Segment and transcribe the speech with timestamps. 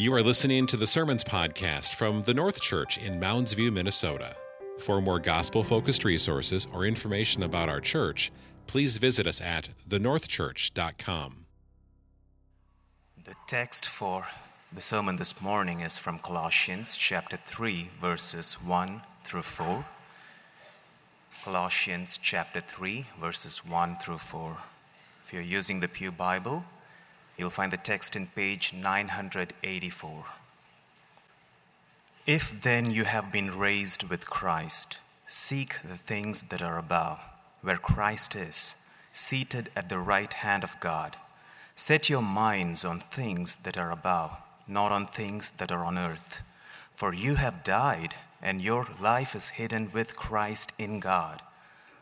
[0.00, 4.34] You are listening to the Sermons Podcast from the North Church in Mounds View, Minnesota.
[4.78, 8.32] For more gospel focused resources or information about our church,
[8.66, 11.44] please visit us at thenorthchurch.com.
[13.24, 14.26] The text for
[14.72, 19.84] the sermon this morning is from Colossians chapter 3, verses 1 through 4.
[21.44, 24.56] Colossians chapter 3, verses 1 through 4.
[25.26, 26.64] If you're using the Pew Bible,
[27.40, 30.24] You'll find the text in page 984.
[32.26, 37.18] If then you have been raised with Christ, seek the things that are above,
[37.62, 41.16] where Christ is, seated at the right hand of God.
[41.74, 44.36] Set your minds on things that are above,
[44.68, 46.42] not on things that are on earth.
[46.92, 51.40] For you have died, and your life is hidden with Christ in God.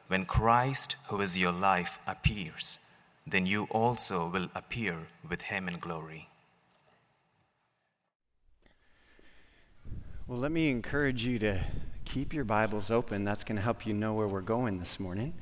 [0.08, 2.80] When Christ, who is your life, appears,
[3.30, 6.28] then you also will appear with him in glory.
[10.26, 11.60] Well, let me encourage you to
[12.04, 13.24] keep your Bibles open.
[13.24, 15.32] That's going to help you know where we're going this morning.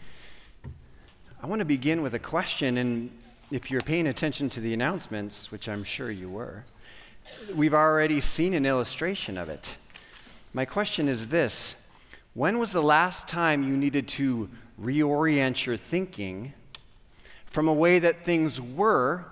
[1.42, 3.10] I want to begin with a question, and
[3.50, 6.64] if you're paying attention to the announcements, which I'm sure you were,
[7.54, 9.76] we've already seen an illustration of it.
[10.54, 11.76] My question is this
[12.34, 14.48] When was the last time you needed to
[14.80, 16.52] reorient your thinking
[17.56, 19.24] from a way that things were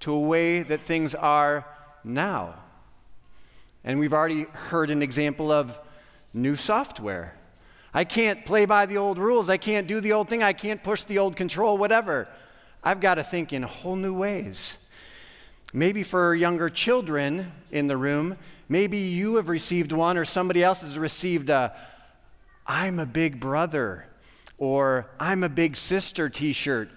[0.00, 1.64] to a way that things are
[2.02, 2.56] now.
[3.84, 5.78] And we've already heard an example of
[6.34, 7.38] new software.
[7.94, 9.48] I can't play by the old rules.
[9.48, 10.42] I can't do the old thing.
[10.42, 12.26] I can't push the old control, whatever.
[12.82, 14.78] I've got to think in whole new ways.
[15.72, 20.80] Maybe for younger children in the room, maybe you have received one or somebody else
[20.80, 21.76] has received a
[22.66, 24.04] I'm a big brother
[24.58, 26.88] or I'm a big sister t shirt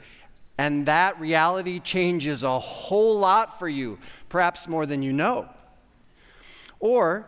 [0.59, 5.47] and that reality changes a whole lot for you, perhaps more than you know.
[6.81, 7.25] Or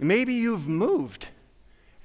[0.00, 1.28] maybe you've moved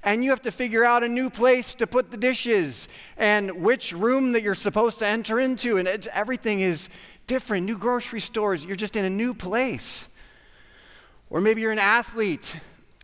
[0.02, 2.86] and you have to figure out a new place to put the dishes
[3.16, 6.90] and which room that you're supposed to enter into, and everything is
[7.26, 7.64] different.
[7.64, 10.06] New grocery stores, you're just in a new place.
[11.30, 12.54] Or maybe you're an athlete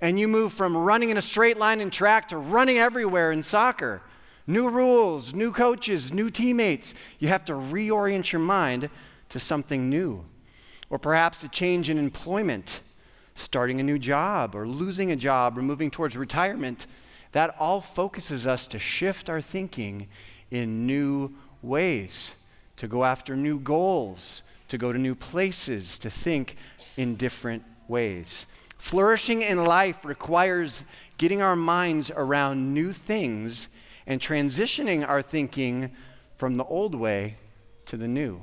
[0.03, 3.43] and you move from running in a straight line in track to running everywhere in
[3.43, 4.03] soccer.
[4.47, 6.95] New rules, new coaches, new teammates.
[7.19, 8.91] You have to reorient your mind
[9.31, 10.25] to something new.
[10.91, 12.83] Or perhaps a change in employment,
[13.37, 16.87] starting a new job, or losing a job, or moving towards retirement.
[17.33, 20.09] That all focuses us to shift our thinking
[20.51, 22.35] in new ways,
[22.77, 26.57] to go after new goals, to go to new places, to think
[26.99, 28.47] in different ways.
[28.77, 30.85] Flourishing in life requires
[31.17, 33.71] getting our minds around new things
[34.07, 35.91] and transitioning our thinking
[36.37, 37.37] from the old way
[37.87, 38.41] to the new.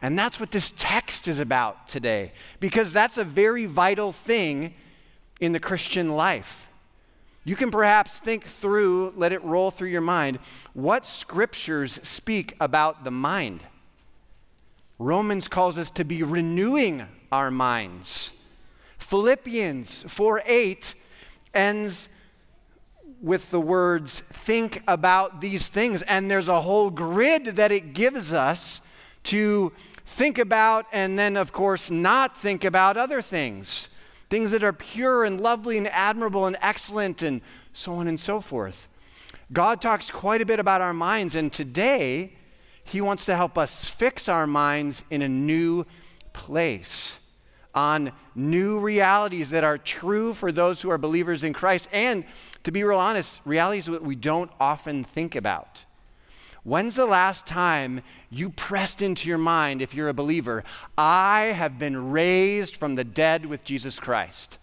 [0.00, 4.74] And that's what this text is about today, because that's a very vital thing
[5.40, 6.68] in the Christian life.
[7.44, 10.38] You can perhaps think through, let it roll through your mind,
[10.74, 13.60] what scriptures speak about the mind.
[14.98, 18.32] Romans calls us to be renewing our minds.
[18.98, 20.94] Philippians 4 8
[21.54, 22.08] ends
[23.20, 26.02] with the words, think about these things.
[26.02, 28.80] And there's a whole grid that it gives us
[29.24, 29.72] to
[30.04, 33.88] think about and then, of course, not think about other things.
[34.30, 37.40] Things that are pure and lovely and admirable and excellent and
[37.72, 38.88] so on and so forth.
[39.52, 42.34] God talks quite a bit about our minds, and today
[42.84, 45.86] He wants to help us fix our minds in a new
[46.34, 47.18] place
[47.78, 52.24] on new realities that are true for those who are believers in Christ and
[52.64, 55.84] to be real honest, realities that we don't often think about.
[56.64, 60.64] When's the last time you pressed into your mind, if you're a believer,
[60.98, 64.58] I have been raised from the dead with Jesus Christ?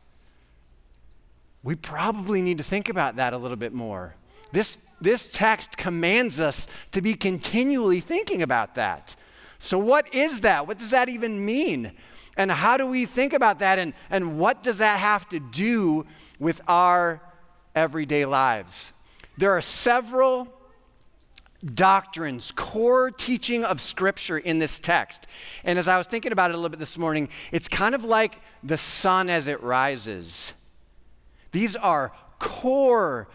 [1.63, 4.13] We probably need to think about that a little bit more.
[4.51, 9.15] This, this text commands us to be continually thinking about that.
[9.59, 10.67] So, what is that?
[10.67, 11.91] What does that even mean?
[12.37, 13.79] And how do we think about that?
[13.79, 16.05] And, and what does that have to do
[16.39, 17.21] with our
[17.75, 18.93] everyday lives.
[19.37, 20.47] There are several
[21.63, 25.27] doctrines, core teaching of Scripture in this text.
[25.63, 28.03] And as I was thinking about it a little bit this morning, it's kind of
[28.03, 30.53] like the sun as it rises.
[31.51, 33.27] These are core,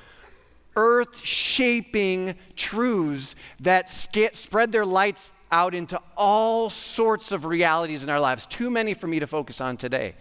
[0.77, 8.21] earth shaping truths that spread their lights out into all sorts of realities in our
[8.21, 8.47] lives.
[8.47, 10.15] Too many for me to focus on today.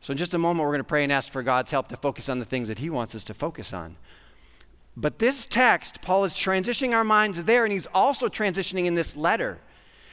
[0.00, 1.96] So, in just a moment, we're going to pray and ask for God's help to
[1.96, 3.96] focus on the things that He wants us to focus on.
[4.96, 9.16] But this text, Paul is transitioning our minds there, and he's also transitioning in this
[9.16, 9.58] letter.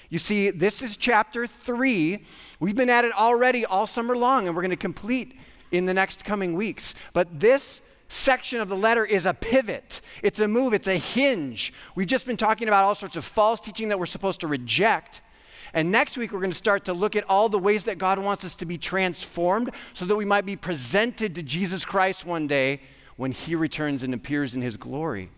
[0.09, 2.23] You see, this is chapter three.
[2.59, 5.37] We've been at it already all summer long, and we're going to complete
[5.71, 6.95] in the next coming weeks.
[7.13, 11.71] But this section of the letter is a pivot, it's a move, it's a hinge.
[11.95, 15.21] We've just been talking about all sorts of false teaching that we're supposed to reject.
[15.73, 18.17] And next week, we're going to start to look at all the ways that God
[18.17, 22.47] wants us to be transformed so that we might be presented to Jesus Christ one
[22.47, 22.81] day
[23.17, 25.29] when he returns and appears in his glory.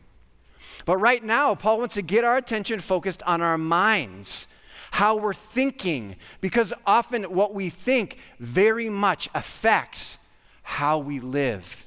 [0.85, 4.47] But right now, Paul wants to get our attention focused on our minds,
[4.91, 10.17] how we're thinking, because often what we think very much affects
[10.63, 11.85] how we live.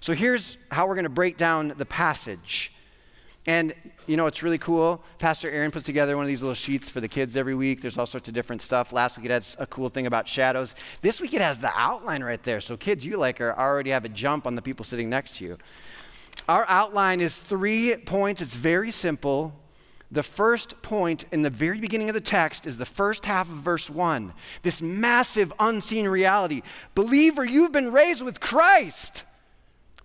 [0.00, 2.72] So here's how we're going to break down the passage.
[3.46, 3.74] And
[4.06, 5.02] you know, it's really cool.
[5.18, 7.80] Pastor Aaron puts together one of these little sheets for the kids every week.
[7.80, 8.92] There's all sorts of different stuff.
[8.92, 10.74] Last week it had a cool thing about shadows.
[11.00, 12.60] This week it has the outline right there.
[12.60, 15.44] So kids, you like are already have a jump on the people sitting next to
[15.44, 15.58] you.
[16.48, 18.42] Our outline is three points.
[18.42, 19.54] It's very simple.
[20.10, 23.56] The first point in the very beginning of the text is the first half of
[23.56, 24.32] verse 1.
[24.62, 26.62] This massive unseen reality.
[26.94, 29.24] Believer, you've been raised with Christ.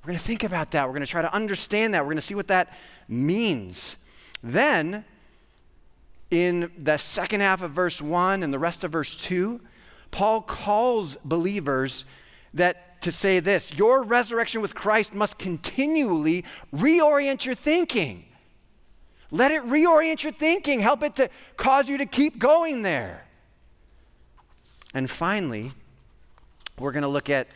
[0.05, 0.85] We're going to think about that.
[0.85, 2.01] We're going to try to understand that.
[2.03, 2.73] We're going to see what that
[3.07, 3.97] means.
[4.43, 5.03] Then,
[6.29, 9.59] in the second half of verse 1 and the rest of verse 2,
[10.11, 12.05] Paul calls believers
[12.53, 18.25] that to say this your resurrection with Christ must continually reorient your thinking.
[19.31, 23.25] Let it reorient your thinking, help it to cause you to keep going there.
[24.93, 25.71] And finally,
[26.77, 27.47] we're going to look at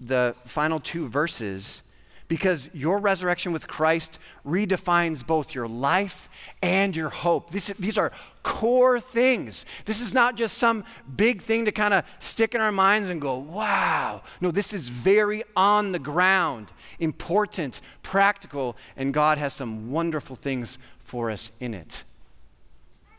[0.00, 1.82] the final two verses
[2.28, 6.28] because your resurrection with Christ redefines both your life
[6.62, 7.50] and your hope.
[7.50, 8.12] This, these are
[8.42, 9.64] core things.
[9.84, 10.84] This is not just some
[11.16, 14.22] big thing to kind of stick in our minds and go, wow.
[14.40, 20.78] No, this is very on the ground, important, practical, and God has some wonderful things
[21.04, 22.04] for us in it.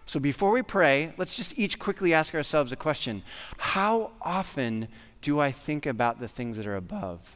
[0.08, 3.24] So before we pray, let's just each quickly ask ourselves a question
[3.58, 4.88] How often
[5.22, 7.36] do I think about the things that are above?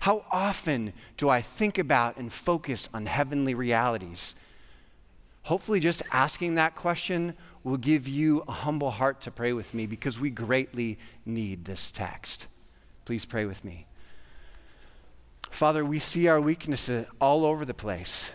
[0.00, 4.34] How often do I think about and focus on heavenly realities?
[5.42, 9.84] Hopefully, just asking that question will give you a humble heart to pray with me
[9.84, 12.46] because we greatly need this text.
[13.04, 13.86] Please pray with me.
[15.50, 18.32] Father, we see our weaknesses all over the place,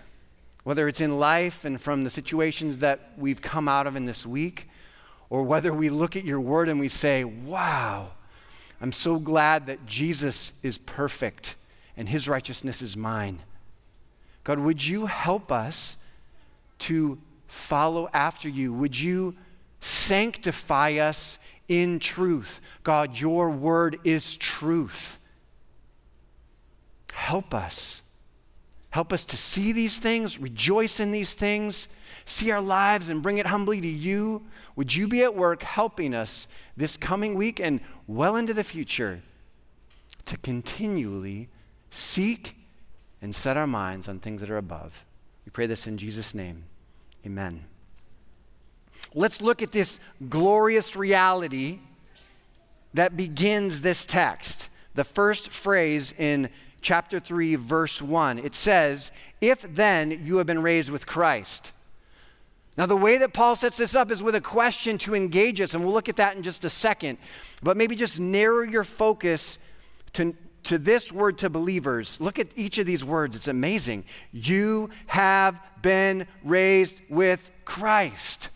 [0.66, 4.26] whether it's in life and from the situations that we've come out of in this
[4.26, 4.68] week,
[5.30, 8.10] or whether we look at your word and we say, wow,
[8.82, 11.56] I'm so glad that Jesus is perfect
[11.96, 13.44] and his righteousness is mine.
[14.44, 15.98] God, would you help us
[16.80, 18.74] to follow after you?
[18.74, 19.36] Would you
[19.82, 22.60] sanctify us in truth?
[22.84, 25.20] God, your word is truth.
[27.12, 28.02] Help us.
[28.96, 31.90] Help us to see these things, rejoice in these things,
[32.24, 34.42] see our lives and bring it humbly to you.
[34.78, 36.48] Would you be at work helping us
[36.78, 39.22] this coming week and well into the future
[40.24, 41.50] to continually
[41.90, 42.56] seek
[43.22, 45.04] and set our minds on things that are above?
[45.46, 46.64] We pray this in Jesus' name.
[47.26, 47.66] Amen.
[49.14, 50.00] Let's look at this
[50.30, 51.80] glorious reality
[52.94, 54.70] that begins this text.
[54.94, 56.50] The first phrase in
[56.86, 58.38] chapter 3, verse 1.
[58.40, 59.12] It says,
[59.42, 61.72] If then you have been raised with Christ.
[62.78, 65.74] Now, the way that Paul sets this up is with a question to engage us,
[65.74, 67.18] and we'll look at that in just a second.
[67.64, 69.58] But maybe just narrow your focus
[70.14, 72.22] to, to this word to believers.
[72.22, 74.04] Look at each of these words, it's amazing.
[74.32, 78.50] You have been raised with Christ.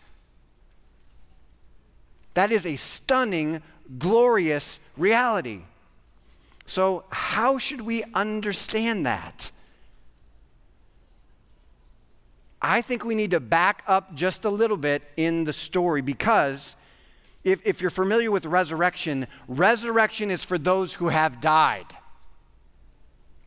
[2.34, 3.60] That is a stunning,
[3.98, 5.62] glorious reality.
[6.70, 9.50] So, how should we understand that?
[12.62, 16.76] I think we need to back up just a little bit in the story because
[17.42, 21.86] if, if you're familiar with resurrection, resurrection is for those who have died.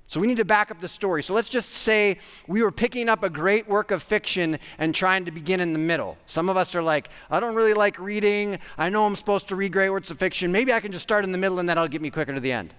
[0.08, 1.24] So we need to back up the story.
[1.24, 5.24] So let's just say we were picking up a great work of fiction and trying
[5.24, 6.18] to begin in the middle.
[6.28, 8.60] Some of us are like, I don't really like reading.
[8.78, 10.52] I know I'm supposed to read great works of fiction.
[10.52, 12.52] Maybe I can just start in the middle and that'll get me quicker to the
[12.52, 12.74] end.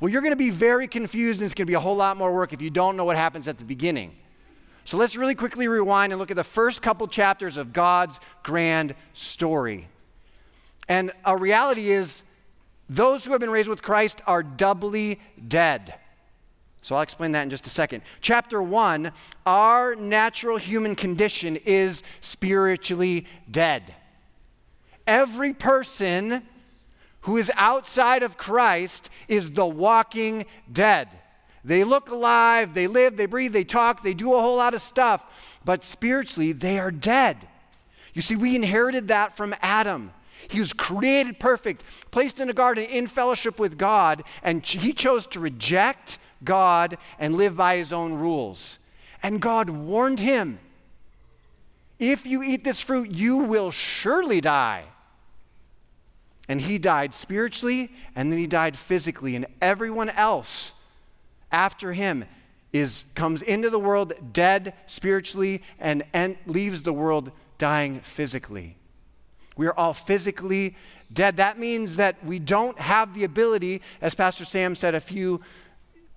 [0.00, 2.16] Well, you're going to be very confused and it's going to be a whole lot
[2.16, 4.16] more work if you don't know what happens at the beginning.
[4.84, 8.94] So let's really quickly rewind and look at the first couple chapters of God's grand
[9.12, 9.88] story.
[10.88, 12.22] And a reality is,
[12.88, 15.94] those who have been raised with Christ are doubly dead.
[16.82, 18.02] So I'll explain that in just a second.
[18.20, 19.12] Chapter one
[19.46, 23.94] our natural human condition is spiritually dead.
[25.06, 26.42] Every person
[27.22, 31.08] who is outside of Christ is the walking dead.
[31.64, 34.80] They look alive, they live, they breathe, they talk, they do a whole lot of
[34.80, 35.24] stuff,
[35.64, 37.36] but spiritually they are dead.
[38.14, 40.12] You see, we inherited that from Adam.
[40.48, 45.26] He was created perfect, placed in a garden in fellowship with God, and he chose
[45.28, 48.78] to reject God and live by his own rules.
[49.22, 50.58] And God warned him
[51.98, 54.84] if you eat this fruit, you will surely die.
[56.50, 60.72] And he died spiritually, and then he died physically, and everyone else
[61.52, 62.24] after him
[62.72, 68.76] is comes into the world dead spiritually and, and leaves the world dying physically.
[69.56, 70.74] We are all physically
[71.12, 71.36] dead.
[71.36, 75.42] That means that we don't have the ability, as Pastor Sam said a few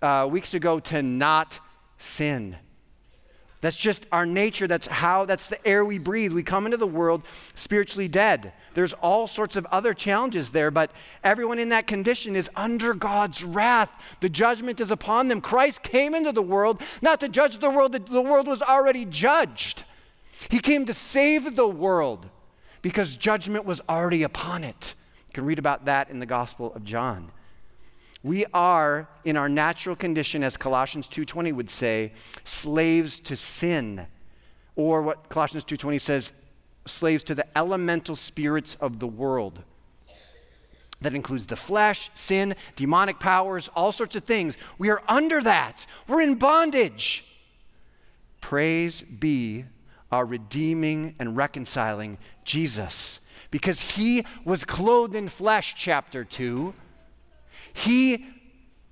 [0.01, 1.59] uh, weeks ago, to not
[1.99, 2.55] sin.
[3.63, 4.67] That's just our nature.
[4.67, 6.33] That's how, that's the air we breathe.
[6.33, 7.21] We come into the world
[7.55, 8.51] spiritually dead.
[8.73, 10.91] There's all sorts of other challenges there, but
[11.23, 13.89] everyone in that condition is under God's wrath.
[14.19, 15.39] The judgment is upon them.
[15.39, 19.85] Christ came into the world not to judge the world, the world was already judged.
[20.49, 22.27] He came to save the world
[22.81, 24.93] because judgment was already upon it.
[25.29, 27.31] You can read about that in the Gospel of John.
[28.23, 32.13] We are in our natural condition as Colossians 2:20 would say,
[32.45, 34.07] slaves to sin.
[34.75, 36.31] Or what Colossians 2:20 says,
[36.85, 39.63] slaves to the elemental spirits of the world.
[41.01, 44.57] That includes the flesh, sin, demonic powers, all sorts of things.
[44.77, 45.85] We are under that.
[46.07, 47.25] We're in bondage.
[48.39, 49.65] Praise be
[50.13, 53.19] our redeeming and reconciling Jesus.
[53.51, 56.73] Because he was clothed in flesh, chapter 2
[57.73, 58.25] he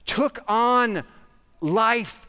[0.06, 1.04] took on
[1.62, 2.28] life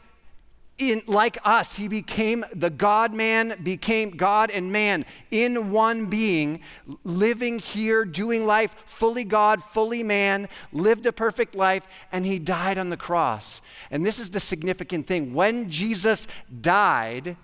[0.77, 1.75] in, like us.
[1.75, 6.61] He became the God man, became God and man in one being,
[7.03, 12.77] living here, doing life fully God, fully man, lived a perfect life, and he died
[12.77, 13.61] on the cross.
[13.91, 15.33] And this is the significant thing.
[15.33, 16.27] When Jesus
[16.61, 17.37] died,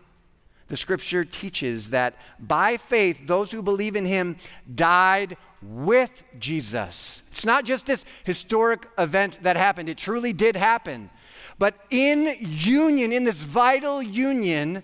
[0.68, 4.38] the scripture teaches that by faith, those who believe in him
[4.74, 7.24] died with Jesus.
[7.40, 11.10] It's not just this historic event that happened, it truly did happen.
[11.58, 14.84] But in union, in this vital union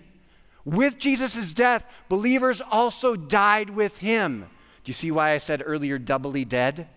[0.64, 4.46] with Jesus' death, believers also died with him.
[4.84, 6.88] Do you see why I said earlier, doubly dead?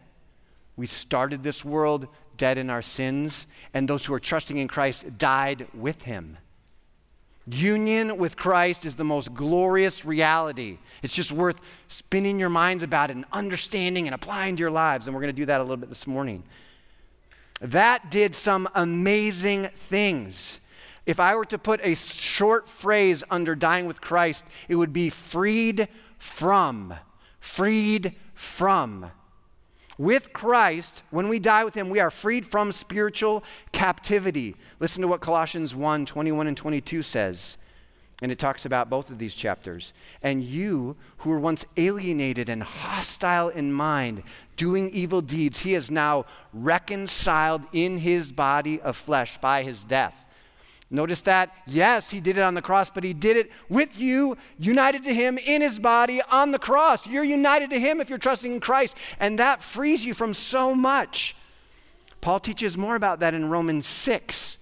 [0.77, 5.17] We started this world dead in our sins, and those who are trusting in Christ
[5.17, 6.37] died with him.
[7.53, 10.77] Union with Christ is the most glorious reality.
[11.03, 15.07] It's just worth spinning your minds about it and understanding and applying to your lives.
[15.07, 16.43] And we're going to do that a little bit this morning.
[17.61, 20.61] That did some amazing things.
[21.05, 25.09] If I were to put a short phrase under dying with Christ, it would be
[25.09, 25.87] freed
[26.17, 26.93] from.
[27.39, 29.11] Freed from.
[29.99, 34.55] With Christ, when we die with him, we are freed from spiritual captivity.
[34.79, 37.57] Listen to what Colossians 1 21 and 22 says.
[38.21, 39.91] And it talks about both of these chapters.
[40.23, 44.23] And you who were once alienated and hostile in mind,
[44.55, 50.15] doing evil deeds, he is now reconciled in his body of flesh by his death
[50.91, 54.37] Notice that, yes, he did it on the cross, but he did it with you,
[54.57, 57.07] united to him in his body on the cross.
[57.07, 60.73] You're united to him if you're trusting in Christ, and that frees you from so
[60.73, 61.35] much.
[62.21, 64.58] Paul teaches more about that in Romans 6.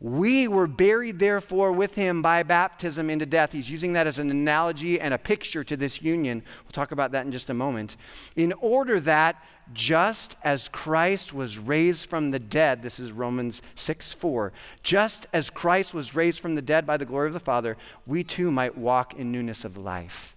[0.00, 3.50] We were buried, therefore, with him by baptism into death.
[3.50, 6.44] He's using that as an analogy and a picture to this union.
[6.64, 7.96] We'll talk about that in just a moment.
[8.36, 14.12] In order that, just as Christ was raised from the dead, this is Romans 6
[14.12, 14.52] 4,
[14.84, 17.76] just as Christ was raised from the dead by the glory of the Father,
[18.06, 20.36] we too might walk in newness of life.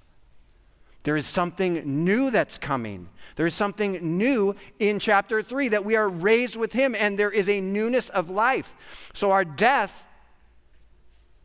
[1.04, 3.10] There is something new that's coming.
[3.36, 7.32] There is something new in chapter 3 that we are raised with him, and there
[7.32, 8.76] is a newness of life.
[9.14, 10.06] So our death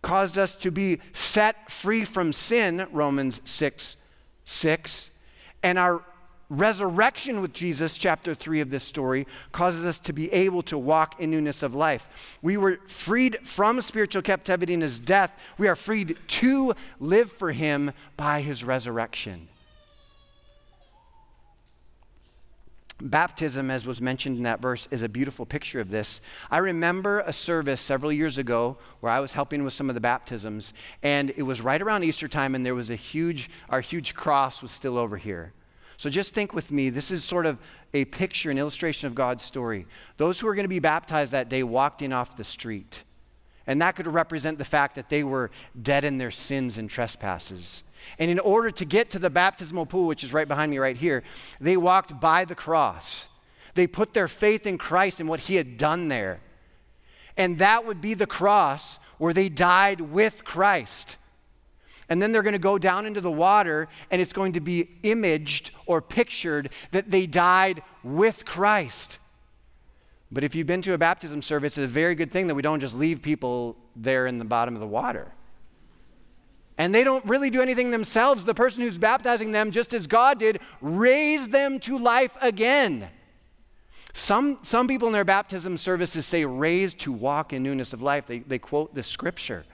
[0.02, 3.96] caused us to be set free from sin, Romans 6
[4.44, 5.10] 6.
[5.62, 6.04] And our
[6.48, 11.20] resurrection with Jesus, chapter 3 of this story, causes us to be able to walk
[11.20, 12.38] in newness of life.
[12.42, 15.32] We were freed from spiritual captivity in his death.
[15.58, 19.48] We are freed to live for him by his resurrection.
[22.98, 26.22] Baptism, as was mentioned in that verse, is a beautiful picture of this.
[26.50, 30.00] I remember a service several years ago where I was helping with some of the
[30.00, 30.72] baptisms,
[31.02, 34.62] and it was right around Easter time, and there was a huge, our huge cross
[34.62, 35.52] was still over here.
[35.96, 36.90] So just think with me.
[36.90, 37.58] This is sort of
[37.94, 39.86] a picture, an illustration of God's story.
[40.16, 43.04] Those who were going to be baptized that day walked in off the street.
[43.66, 45.50] And that could represent the fact that they were
[45.80, 47.82] dead in their sins and trespasses.
[48.18, 50.96] And in order to get to the baptismal pool, which is right behind me right
[50.96, 51.24] here,
[51.60, 53.26] they walked by the cross.
[53.74, 56.40] They put their faith in Christ and what he had done there.
[57.36, 61.16] And that would be the cross where they died with Christ.
[62.08, 64.88] And then they're going to go down into the water, and it's going to be
[65.02, 69.18] imaged or pictured that they died with Christ.
[70.30, 72.62] But if you've been to a baptism service, it's a very good thing that we
[72.62, 75.32] don't just leave people there in the bottom of the water.
[76.78, 78.44] And they don't really do anything themselves.
[78.44, 83.08] The person who's baptizing them, just as God did, raised them to life again.
[84.12, 88.26] Some, some people in their baptism services say, raised to walk in newness of life.
[88.26, 89.64] They, they quote the scripture.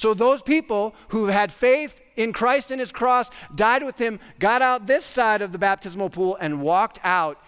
[0.00, 4.62] So those people who had faith in Christ and his cross, died with him, got
[4.62, 7.38] out this side of the baptismal pool, and walked out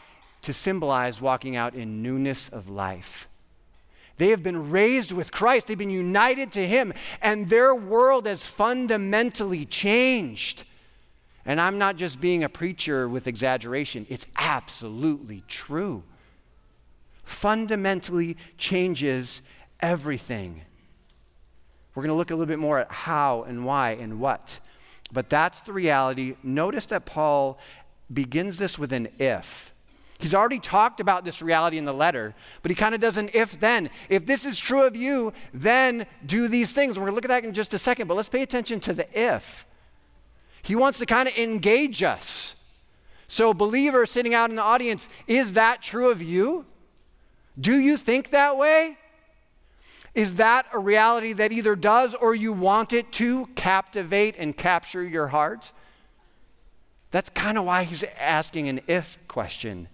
[0.42, 3.26] to symbolize walking out in newness of life.
[4.18, 6.92] They have been raised with Christ, they've been united to Him,
[7.22, 10.64] and their world has fundamentally changed.
[11.46, 16.02] And I'm not just being a preacher with exaggeration, it's absolutely true.
[17.24, 19.40] Fundamentally changes
[19.80, 20.60] everything.
[21.94, 24.60] We're going to look a little bit more at how and why and what.
[25.12, 26.36] But that's the reality.
[26.42, 27.58] Notice that Paul
[28.12, 29.72] begins this with an if.
[30.18, 32.32] He's already talked about this reality in the letter,
[32.62, 33.90] but he kind of does an if then.
[34.08, 36.96] If this is true of you, then do these things.
[36.96, 38.92] we're going to look at that in just a second, but let's pay attention to
[38.92, 39.66] the if.
[40.62, 42.54] He wants to kind of engage us.
[43.26, 46.66] So, believer sitting out in the audience, is that true of you?
[47.58, 48.96] Do you think that way?
[50.14, 55.02] Is that a reality that either does or you want it to captivate and capture
[55.02, 55.72] your heart?
[57.10, 59.88] That's kind of why he's asking an if question.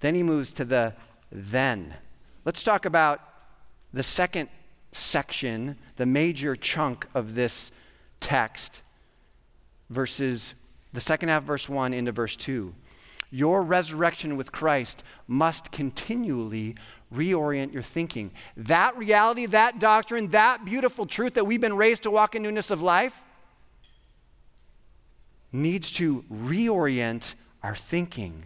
[0.00, 0.94] Then he moves to the
[1.30, 1.94] then.
[2.44, 3.20] Let's talk about
[3.92, 4.48] the second
[4.92, 7.70] section, the major chunk of this
[8.20, 8.82] text,
[9.90, 10.54] verses
[10.92, 12.74] the second half, verse 1 into verse 2.
[13.34, 16.76] Your resurrection with Christ must continually
[17.12, 18.30] reorient your thinking.
[18.58, 22.70] That reality, that doctrine, that beautiful truth that we've been raised to walk in newness
[22.70, 23.24] of life
[25.50, 28.44] needs to reorient our thinking.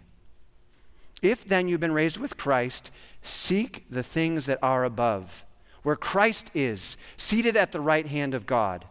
[1.21, 2.89] If then you've been raised with Christ,
[3.21, 5.43] seek the things that are above,
[5.83, 8.85] where Christ is, seated at the right hand of God.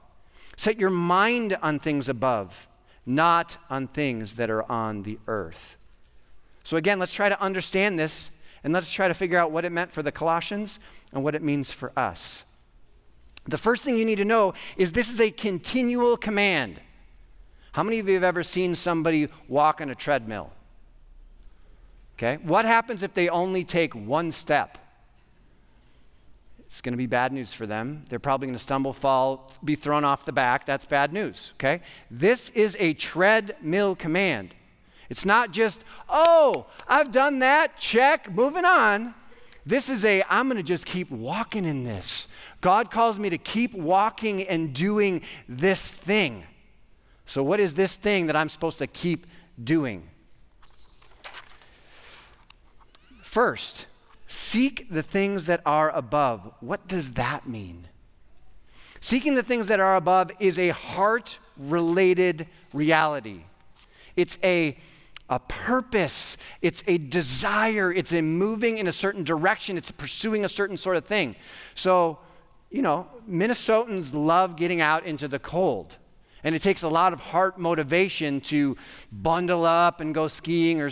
[0.57, 2.69] Set your mind on things above,
[3.07, 5.77] not on things that are on the earth.
[6.67, 8.33] So, again, let's try to understand this
[8.65, 10.81] and let's try to figure out what it meant for the Colossians
[11.13, 12.43] and what it means for us.
[13.45, 16.81] The first thing you need to know is this is a continual command.
[17.71, 20.51] How many of you have ever seen somebody walk on a treadmill?
[22.19, 22.43] Okay?
[22.43, 24.77] What happens if they only take one step?
[26.67, 28.05] It's going to be bad news for them.
[28.09, 30.67] They're probably going to stumble, fall, be thrown off the back.
[30.67, 31.81] That's bad news, okay?
[32.11, 34.53] This is a treadmill command.
[35.09, 39.15] It's not just, oh, I've done that, check, moving on.
[39.65, 42.29] This is a, I'm going to just keep walking in this.
[42.61, 46.45] God calls me to keep walking and doing this thing.
[47.27, 49.27] So, what is this thing that I'm supposed to keep
[49.63, 50.09] doing?
[53.23, 53.87] First,
[54.29, 56.53] seek the things that are above.
[56.61, 57.89] What does that mean?
[59.01, 63.43] Seeking the things that are above is a heart related reality.
[64.17, 64.77] It's a,
[65.29, 70.49] a purpose, it's a desire, it's a moving in a certain direction, it's pursuing a
[70.49, 71.35] certain sort of thing.
[71.75, 72.19] So,
[72.71, 75.97] you know, Minnesotans love getting out into the cold.
[76.45, 78.77] And it takes a lot of heart motivation to
[79.11, 80.91] bundle up and go skiing or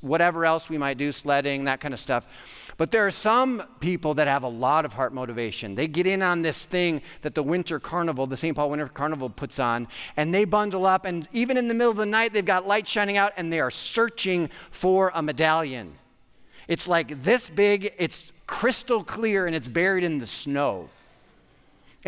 [0.00, 2.67] whatever else we might do, sledding, that kind of stuff.
[2.78, 5.74] But there are some people that have a lot of heart motivation.
[5.74, 8.54] They get in on this thing that the Winter Carnival, the St.
[8.54, 11.96] Paul Winter Carnival puts on, and they bundle up, and even in the middle of
[11.96, 15.98] the night, they've got lights shining out, and they are searching for a medallion.
[16.68, 20.88] It's like this big, it's crystal clear, and it's buried in the snow.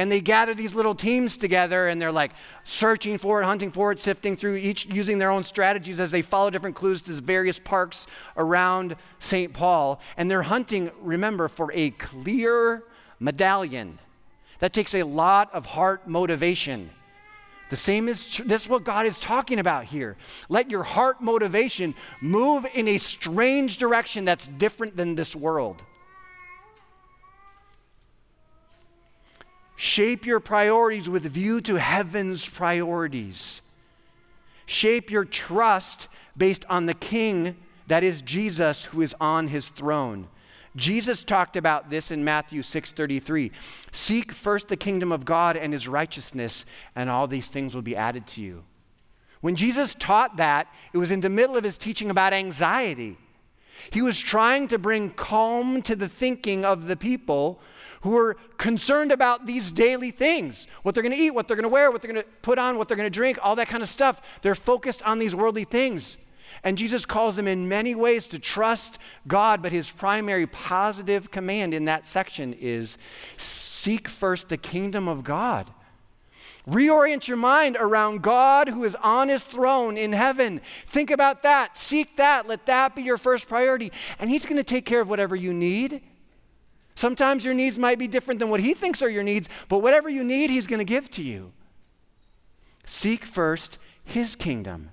[0.00, 2.32] And they gather these little teams together and they're like
[2.64, 6.22] searching for it, hunting for it, sifting through each, using their own strategies as they
[6.22, 8.06] follow different clues to various parks
[8.38, 9.52] around St.
[9.52, 10.00] Paul.
[10.16, 12.82] And they're hunting, remember, for a clear
[13.18, 13.98] medallion.
[14.60, 16.88] That takes a lot of heart motivation.
[17.68, 20.16] The same is tr- this is what God is talking about here.
[20.48, 25.82] Let your heart motivation move in a strange direction that's different than this world.
[29.82, 33.62] Shape your priorities with view to heaven's priorities.
[34.66, 40.28] Shape your trust based on the King that is Jesus who is on his throne.
[40.76, 43.52] Jesus talked about this in Matthew 6:33.
[43.90, 47.96] Seek first the kingdom of God and his righteousness, and all these things will be
[47.96, 48.64] added to you.
[49.40, 53.16] When Jesus taught that, it was in the middle of his teaching about anxiety.
[53.90, 57.60] He was trying to bring calm to the thinking of the people
[58.02, 61.62] who were concerned about these daily things what they're going to eat, what they're going
[61.62, 63.68] to wear, what they're going to put on, what they're going to drink, all that
[63.68, 64.22] kind of stuff.
[64.42, 66.18] They're focused on these worldly things.
[66.64, 71.74] And Jesus calls them in many ways to trust God, but his primary positive command
[71.74, 72.98] in that section is
[73.36, 75.70] seek first the kingdom of God.
[76.70, 80.60] Reorient your mind around God who is on his throne in heaven.
[80.86, 81.76] Think about that.
[81.76, 82.46] Seek that.
[82.46, 83.90] Let that be your first priority.
[84.20, 86.00] And he's going to take care of whatever you need.
[86.94, 90.08] Sometimes your needs might be different than what he thinks are your needs, but whatever
[90.08, 91.52] you need, he's going to give to you.
[92.84, 94.90] Seek first his kingdom.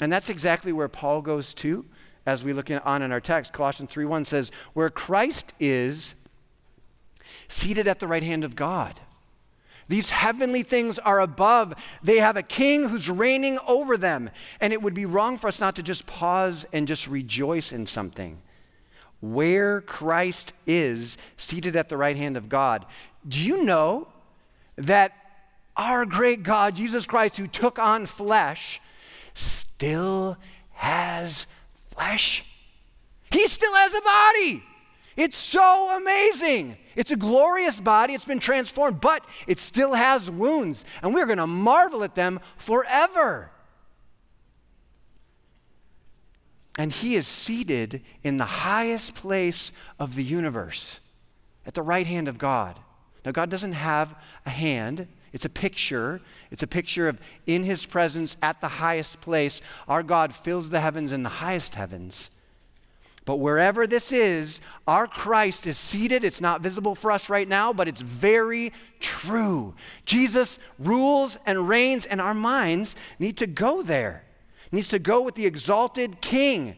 [0.00, 1.84] And that's exactly where Paul goes to
[2.26, 3.52] as we look on in our text.
[3.52, 6.14] Colossians 3:1 says, "Where Christ is
[7.48, 9.00] seated at the right hand of God."
[9.88, 11.74] These heavenly things are above.
[12.02, 14.30] They have a king who's reigning over them.
[14.60, 17.86] And it would be wrong for us not to just pause and just rejoice in
[17.86, 18.40] something
[19.20, 22.84] where Christ is seated at the right hand of God.
[23.26, 24.08] Do you know
[24.76, 25.12] that
[25.76, 28.80] our great God, Jesus Christ, who took on flesh,
[29.32, 30.36] still
[30.72, 31.46] has
[31.90, 32.44] flesh?
[33.30, 34.62] He still has a body.
[35.16, 36.76] It's so amazing.
[36.96, 38.14] It's a glorious body.
[38.14, 42.40] It's been transformed, but it still has wounds, and we're going to marvel at them
[42.56, 43.50] forever.
[46.76, 51.00] And he is seated in the highest place of the universe,
[51.66, 52.78] at the right hand of God.
[53.24, 55.06] Now, God doesn't have a hand.
[55.32, 56.20] It's a picture.
[56.50, 59.62] It's a picture of in his presence at the highest place.
[59.88, 62.30] Our God fills the heavens and the highest heavens.
[63.24, 66.24] But wherever this is, our Christ is seated.
[66.24, 69.74] It's not visible for us right now, but it's very true.
[70.04, 74.24] Jesus rules and reigns, and our minds need to go there
[74.74, 76.76] needs to go with the exalted King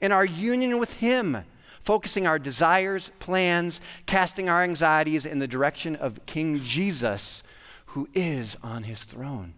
[0.00, 1.44] in our union with Him,
[1.82, 7.42] focusing our desires, plans, casting our anxieties in the direction of King Jesus,
[7.86, 9.54] who is on His throne.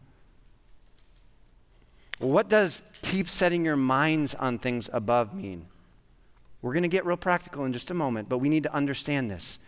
[2.18, 5.66] what does keep setting your minds on things above mean?
[6.62, 9.30] We're going to get real practical in just a moment, but we need to understand
[9.30, 9.58] this.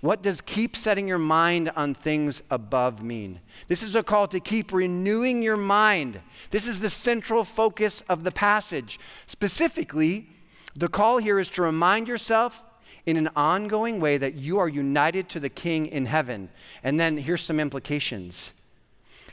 [0.00, 3.40] What does keep setting your mind on things above mean?
[3.68, 6.20] This is a call to keep renewing your mind.
[6.50, 8.98] This is the central focus of the passage.
[9.26, 10.28] Specifically,
[10.74, 12.62] the call here is to remind yourself
[13.04, 16.48] in an ongoing way that you are united to the King in heaven.
[16.82, 18.54] And then here's some implications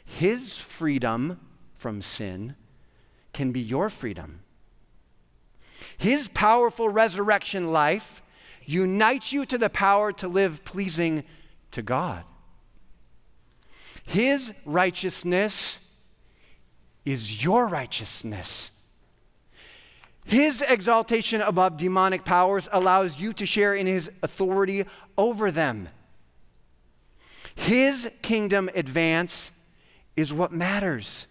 [0.06, 1.40] His freedom
[1.78, 2.56] from sin
[3.34, 4.42] can be your freedom.
[5.98, 8.22] His powerful resurrection life
[8.66, 11.24] unites you to the power to live pleasing
[11.72, 12.24] to God.
[14.04, 15.80] His righteousness
[17.04, 18.72] is your righteousness.
[20.26, 24.86] His exaltation above demonic powers allows you to share in his authority
[25.18, 25.88] over them.
[27.56, 29.52] His kingdom advance
[30.18, 31.28] is what matters,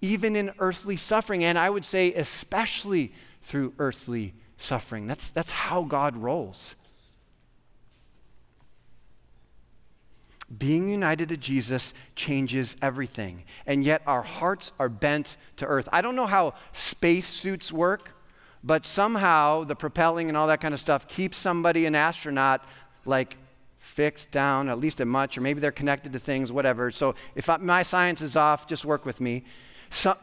[0.00, 3.12] even in earthly suffering, and I would say especially
[3.44, 5.06] through earthly suffering.
[5.06, 6.76] That's, that's how God rolls.
[10.58, 15.88] Being united to Jesus changes everything, and yet our hearts are bent to earth.
[15.90, 18.10] I don't know how space suits work,
[18.62, 22.64] but somehow the propelling and all that kind of stuff keeps somebody, an astronaut,
[23.04, 23.36] like
[23.78, 26.90] fixed down, at least a much, or maybe they're connected to things, whatever.
[26.90, 29.44] So if I, my science is off, just work with me.
[29.90, 30.16] So,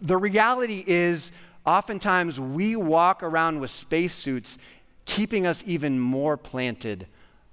[0.00, 1.32] the reality is,
[1.68, 4.56] oftentimes we walk around with spacesuits,
[5.04, 7.06] keeping us even more planted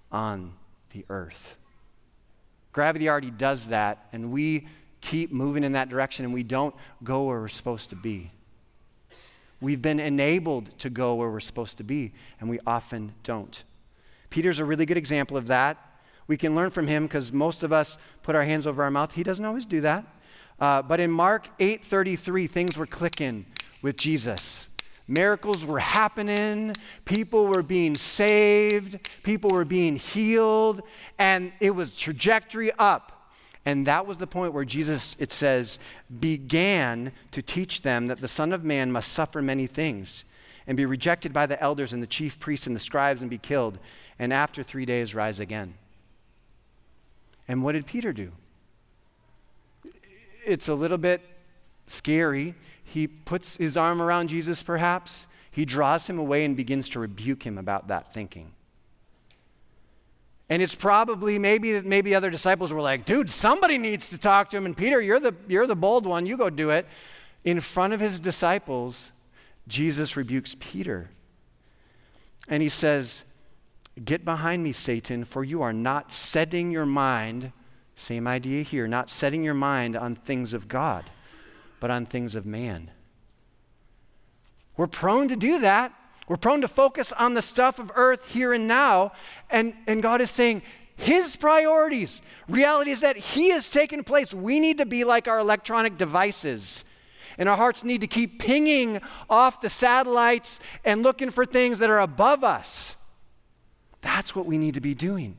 [0.09, 0.53] on
[0.91, 1.57] the earth.
[2.71, 4.67] Gravity already does that, and we
[5.01, 6.73] keep moving in that direction, and we don't
[7.03, 8.31] go where we're supposed to be.
[9.59, 13.63] We've been enabled to go where we're supposed to be, and we often don't.
[14.29, 15.77] Peter's a really good example of that.
[16.27, 19.13] We can learn from him because most of us put our hands over our mouth.
[19.13, 20.05] He doesn't always do that.
[20.57, 23.45] Uh, but in Mark 8:33, things were clicking
[23.85, 24.67] with Jesus.
[25.07, 26.73] Miracles were happening,
[27.05, 30.81] people were being saved, people were being healed,
[31.19, 33.29] and it was trajectory up.
[33.63, 35.77] And that was the point where Jesus, it says,
[36.19, 40.25] began to teach them that the Son of Man must suffer many things
[40.65, 43.37] and be rejected by the elders and the chief priests and the scribes and be
[43.37, 43.77] killed,
[44.17, 45.75] and after three days rise again.
[47.47, 48.31] And what did Peter do?
[50.43, 51.21] It's a little bit
[51.85, 55.27] scary he puts his arm around Jesus, perhaps.
[55.51, 58.51] He draws him away and begins to rebuke him about that thinking.
[60.49, 64.57] And it's probably maybe maybe other disciples were like, dude, somebody needs to talk to
[64.57, 64.65] him.
[64.65, 66.85] And Peter, you're the, you're the bold one, you go do it.
[67.43, 69.11] In front of his disciples,
[69.67, 71.09] Jesus rebukes Peter.
[72.47, 73.23] And he says,
[74.03, 77.51] Get behind me, Satan, for you are not setting your mind,
[77.95, 81.09] same idea here, not setting your mind on things of God,
[81.79, 82.91] but on things of man.
[84.77, 85.93] We're prone to do that.
[86.27, 89.11] We're prone to focus on the stuff of earth here and now.
[89.49, 90.63] And, and God is saying,
[90.95, 94.33] His priorities, reality is that He has taken place.
[94.33, 96.83] We need to be like our electronic devices.
[97.37, 101.89] And our hearts need to keep pinging off the satellites and looking for things that
[101.89, 102.95] are above us.
[104.01, 105.37] That's what we need to be doing.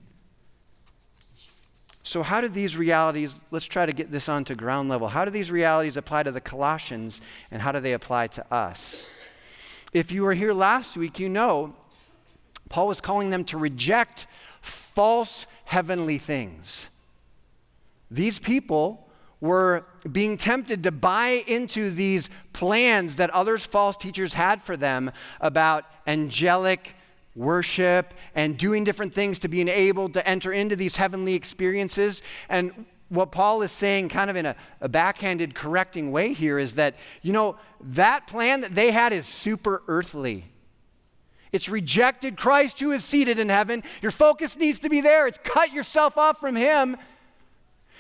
[2.07, 5.09] So, how do these realities, let's try to get this onto ground level.
[5.09, 9.07] How do these realities apply to the Colossians and how do they apply to us?
[9.93, 11.75] If you were here last week, you know
[12.69, 14.29] Paul was calling them to reject
[14.61, 16.91] false heavenly things.
[18.09, 24.63] These people were being tempted to buy into these plans that others false teachers had
[24.63, 26.95] for them about angelic
[27.37, 32.23] worship and doing different things to being able to enter into these heavenly experiences.
[32.49, 36.75] And what Paul is saying, kind of in a, a, backhanded, correcting way here, is
[36.75, 40.45] that, you know, that plan that they had is super earthly.
[41.53, 43.85] It's rejected Christ who is seated in heaven.
[44.03, 45.27] Your focus needs to be there.
[45.27, 46.97] It's cut yourself off from Him.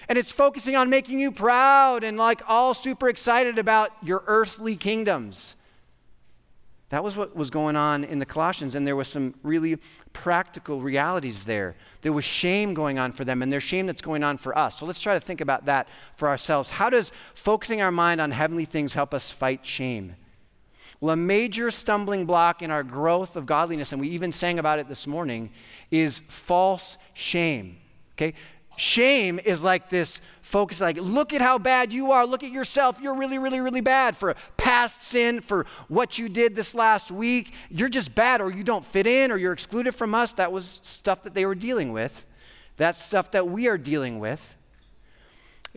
[0.09, 4.77] And it's focusing on making you proud and like all super excited about your earthly
[4.77, 5.57] kingdoms.
[6.91, 9.77] That was what was going on in the Colossians, and there was some really
[10.13, 11.75] practical realities there.
[12.03, 14.79] There was shame going on for them, and there's shame that's going on for us.
[14.79, 16.71] So let's try to think about that for ourselves.
[16.71, 20.15] How does focusing our mind on heavenly things help us fight shame?
[21.01, 24.79] Well, a major stumbling block in our growth of godliness, and we even sang about
[24.79, 25.51] it this morning,
[25.91, 27.79] is false shame.
[28.15, 28.35] Okay?
[28.77, 32.25] Shame is like this focus, like, look at how bad you are.
[32.25, 33.01] Look at yourself.
[33.01, 37.53] You're really, really, really bad for past sin, for what you did this last week.
[37.69, 40.33] You're just bad, or you don't fit in, or you're excluded from us.
[40.33, 42.25] That was stuff that they were dealing with.
[42.77, 44.57] That's stuff that we are dealing with.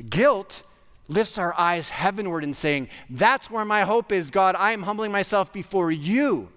[0.09, 0.63] Guilt
[1.07, 4.55] lifts our eyes heavenward and saying, That's where my hope is, God.
[4.55, 6.49] I am humbling myself before you.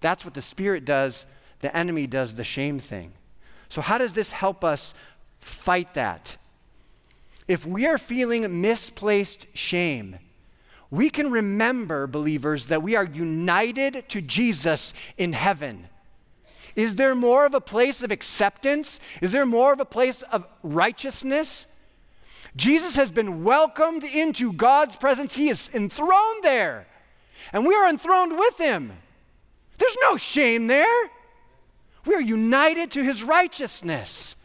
[0.00, 1.26] That's what the Spirit does.
[1.60, 3.12] The enemy does the shame thing.
[3.68, 4.92] So, how does this help us
[5.42, 6.36] fight that.
[7.48, 10.18] If we are feeling misplaced shame,
[10.90, 15.88] we can remember, believers, that we are united to Jesus in heaven.
[16.76, 19.00] Is there more of a place of acceptance?
[19.20, 21.66] Is there more of a place of righteousness?
[22.56, 25.34] Jesus has been welcomed into God's presence.
[25.34, 26.86] He is enthroned there,
[27.52, 28.92] and we are enthroned with him.
[29.78, 31.10] There's no shame there.
[32.04, 34.36] We are united to his righteousness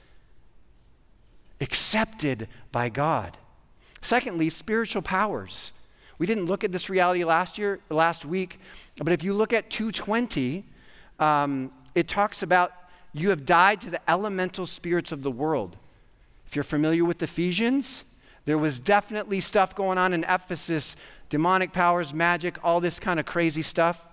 [1.62, 3.38] accepted by God.
[4.02, 5.74] Secondly, spiritual powers.
[6.20, 8.60] We didn't look at this reality last year, last week,
[8.98, 10.66] but if you look at 220,
[11.20, 12.74] um, it talks about
[13.14, 15.78] you have died to the elemental spirits of the world.
[16.48, 18.04] If you're familiar with Ephesians,
[18.46, 20.96] there was definitely stuff going on in Ephesus
[21.30, 24.07] demonic powers, magic, all this kind of crazy stuff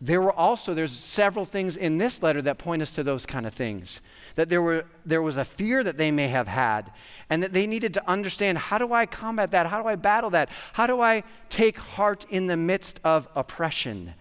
[0.00, 3.46] there were also there's several things in this letter that point us to those kind
[3.46, 4.02] of things
[4.34, 6.92] that there were there was a fear that they may have had
[7.30, 10.28] and that they needed to understand how do i combat that how do i battle
[10.30, 14.12] that how do i take heart in the midst of oppression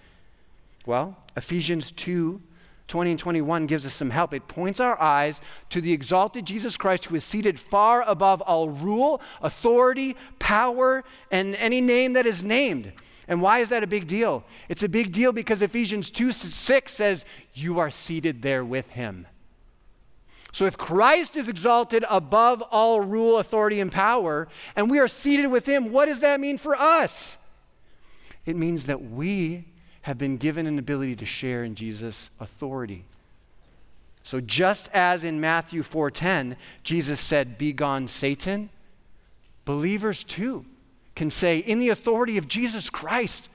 [0.85, 2.41] well ephesians 2
[2.87, 4.31] 20 and 21 gives us some help.
[4.31, 8.69] It points our eyes to the exalted Jesus Christ who is seated far above all
[8.69, 12.93] rule, authority, power, and any name that is named.
[13.27, 14.43] And why is that a big deal?
[14.69, 19.27] It's a big deal because Ephesians 2 6 says, You are seated there with him.
[20.51, 25.47] So if Christ is exalted above all rule, authority, and power, and we are seated
[25.47, 27.37] with him, what does that mean for us?
[28.45, 29.65] It means that we
[30.03, 33.03] have been given an ability to share in Jesus' authority.
[34.23, 38.69] So just as in Matthew 4:10, Jesus said, "Be gone, Satan,"
[39.65, 40.65] believers too
[41.15, 43.49] can say, in the authority of Jesus Christ,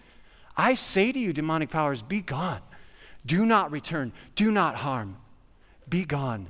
[0.57, 2.61] I say to you, demonic powers, be gone.
[3.25, 4.13] Do not return.
[4.35, 5.17] Do not harm.
[5.89, 6.49] Be gone.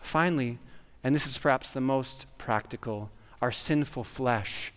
[0.00, 0.58] Finally,
[1.02, 4.72] and this is perhaps the most practical, our sinful flesh.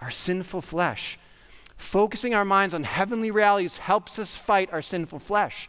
[0.00, 1.18] Our sinful flesh.
[1.76, 5.68] Focusing our minds on heavenly realities helps us fight our sinful flesh.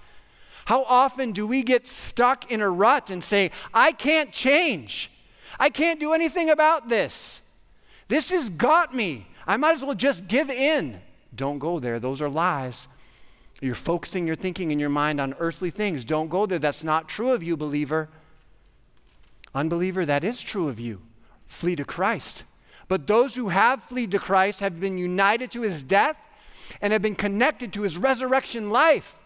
[0.66, 5.12] How often do we get stuck in a rut and say, I can't change?
[5.60, 7.42] I can't do anything about this.
[8.08, 9.28] This has got me.
[9.48, 11.00] I might as well just give in.
[11.36, 12.00] Don't go there.
[12.00, 12.88] Those are lies.
[13.62, 16.06] You're focusing your thinking and your mind on earthly things.
[16.06, 16.60] Don't go there.
[16.60, 18.10] That's not true of you, believer.
[19.54, 21.02] Unbeliever, that is true of you.
[21.48, 22.44] Flee to Christ.
[22.88, 26.18] But those who have fled to Christ have been united to his death
[26.82, 29.18] and have been connected to his resurrection life.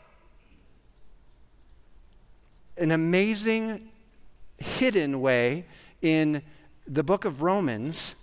[2.78, 3.89] An amazing,
[4.58, 5.65] hidden way
[6.02, 6.42] in
[6.88, 8.15] the book of Romans,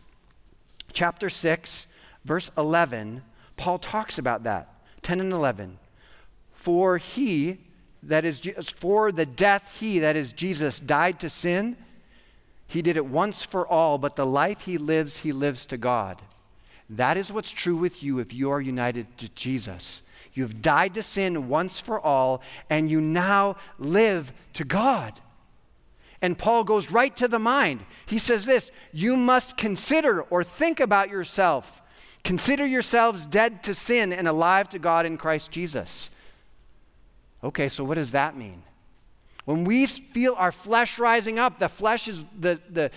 [0.96, 1.87] chapter 6,
[2.24, 3.22] verse 11,
[3.56, 4.68] Paul talks about that.
[5.02, 5.78] 10 and 11.
[6.52, 7.59] For he,
[8.02, 11.76] that is, for the death he, that is Jesus, died to sin
[12.68, 16.20] he did it once for all, but the life he lives, he lives to God.
[16.90, 20.02] That is what's true with you if you are united to Jesus.
[20.35, 25.20] You have died to sin once for all, and you now live to God.
[26.22, 27.85] And Paul goes right to the mind.
[28.07, 31.83] He says this You must consider or think about yourself.
[32.24, 36.11] Consider yourselves dead to sin and alive to God in Christ Jesus.
[37.44, 38.62] Okay, so what does that mean?
[39.44, 42.90] When we feel our flesh rising up, the flesh is the, the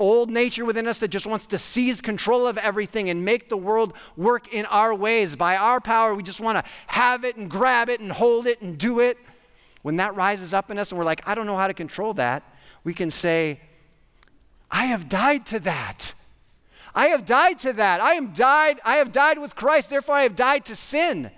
[0.00, 3.56] old nature within us that just wants to seize control of everything and make the
[3.56, 5.36] world work in our ways.
[5.36, 8.60] By our power, we just want to have it and grab it and hold it
[8.60, 9.16] and do it.
[9.82, 12.14] When that rises up in us and we're like, I don't know how to control
[12.14, 12.42] that,
[12.84, 13.60] we can say,
[14.70, 16.14] I have died to that.
[16.94, 18.00] I have died to that.
[18.00, 18.80] I am died.
[18.84, 21.30] I have died with Christ, therefore I have died to sin.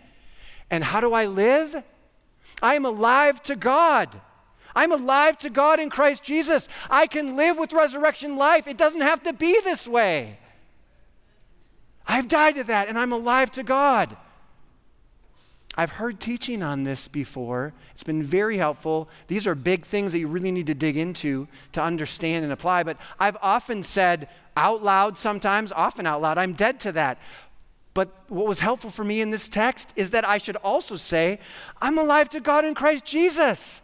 [0.71, 1.83] And how do I live?
[2.63, 4.21] I am alive to God.
[4.77, 6.69] I'm alive to God in Christ Jesus.
[6.91, 8.67] I can live with resurrection life.
[8.67, 10.39] It doesn't have to be this way.
[12.07, 14.17] I've died to that and I'm alive to God.
[15.77, 17.73] I've heard teaching on this before.
[17.93, 19.09] It's been very helpful.
[19.27, 22.85] These are big things that you really need to dig into to understand and apply.
[22.85, 27.19] But I've often said out loud, sometimes, often out loud, I'm dead to that.
[27.93, 31.39] But what was helpful for me in this text is that I should also say,
[31.81, 33.83] I'm alive to God in Christ Jesus.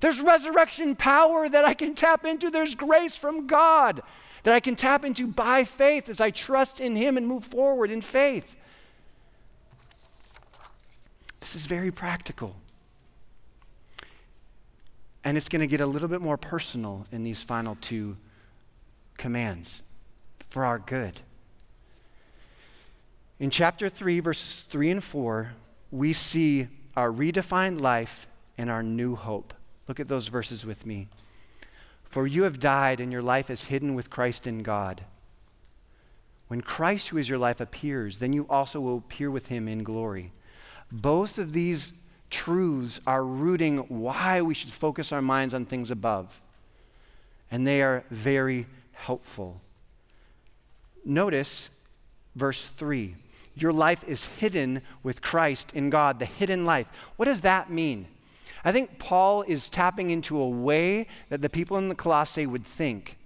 [0.00, 2.50] There's resurrection power that I can tap into.
[2.50, 4.02] There's grace from God
[4.44, 7.90] that I can tap into by faith as I trust in Him and move forward
[7.90, 8.54] in faith.
[11.40, 12.56] This is very practical.
[15.24, 18.16] And it's going to get a little bit more personal in these final two
[19.16, 19.82] commands
[20.48, 21.20] for our good.
[23.38, 25.52] In chapter 3, verses 3 and 4,
[25.90, 29.54] we see our redefined life and our new hope.
[29.86, 31.08] Look at those verses with me.
[32.02, 35.04] For you have died, and your life is hidden with Christ in God.
[36.48, 39.84] When Christ, who is your life, appears, then you also will appear with him in
[39.84, 40.32] glory.
[40.90, 41.92] Both of these
[42.30, 46.40] truths are rooting why we should focus our minds on things above.
[47.50, 49.60] And they are very helpful.
[51.04, 51.70] Notice
[52.34, 53.14] verse 3
[53.60, 56.86] your life is hidden with Christ in God, the hidden life.
[57.16, 58.06] What does that mean?
[58.64, 62.64] I think Paul is tapping into a way that the people in the Colossae would
[62.64, 63.16] think.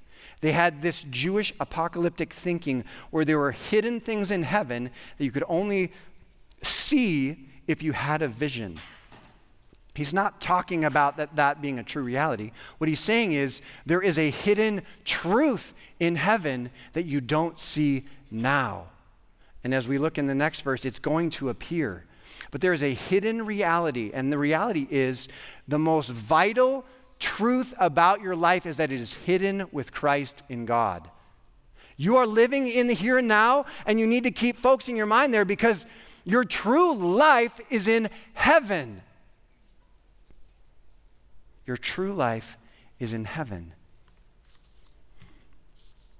[0.40, 5.31] They had this Jewish apocalyptic thinking where there were hidden things in heaven that you
[5.31, 5.92] could only
[6.62, 8.79] see if you had a vision.
[9.94, 12.53] He's not talking about that, that being a true reality.
[12.79, 18.05] What he's saying is there is a hidden truth in heaven that you don't see
[18.31, 18.87] now.
[19.64, 22.05] And as we look in the next verse, it's going to appear.
[22.51, 25.29] But there is a hidden reality, and the reality is
[25.68, 26.85] the most vital
[27.18, 31.09] truth about your life is that it is hidden with Christ in God.
[31.96, 35.07] You are living in the here and now, and you need to keep focusing your
[35.07, 35.87] mind there because
[36.24, 39.02] your true life is in heaven.
[41.66, 42.56] Your true life
[42.98, 43.72] is in heaven.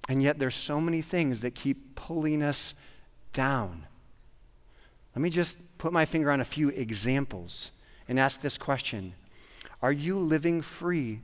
[0.09, 2.75] And yet, there's so many things that keep pulling us
[3.31, 3.85] down.
[5.15, 7.71] Let me just put my finger on a few examples
[8.07, 9.13] and ask this question
[9.81, 11.21] Are you living free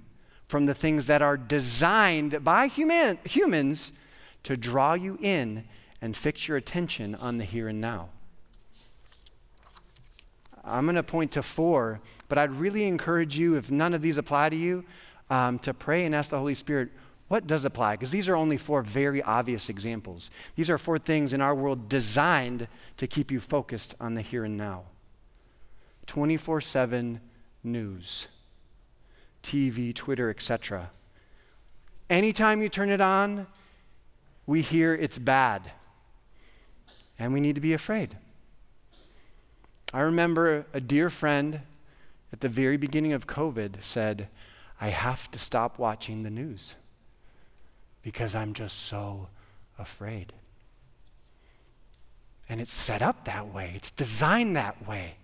[0.48, 3.92] from the things that are designed by human, humans
[4.44, 5.66] to draw you in
[6.02, 8.10] and fix your attention on the here and now?
[10.70, 14.18] I'm going to point to four, but I'd really encourage you, if none of these
[14.18, 14.86] apply to you,
[15.30, 16.90] um, to pray and ask the Holy Spirit,
[17.28, 17.94] what does apply?
[17.94, 20.32] Because these are only four very obvious examples.
[20.56, 24.44] These are four things in our world designed to keep you focused on the here
[24.46, 24.86] and now
[26.08, 27.22] 24 7
[27.64, 28.28] news,
[29.44, 30.90] TV, Twitter, etc.
[32.10, 33.46] Anytime you turn it on,
[34.48, 35.72] we hear it's bad.
[37.20, 38.18] And we need to be afraid.
[39.94, 41.62] I remember a dear friend
[42.32, 44.28] at the very beginning of COVID said,
[44.80, 46.76] I have to stop watching the news
[48.04, 49.30] because I'm just so
[49.78, 50.32] afraid.
[52.48, 55.16] And it's set up that way, it's designed that way.